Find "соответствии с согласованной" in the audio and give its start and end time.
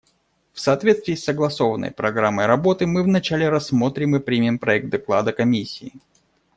0.59-1.91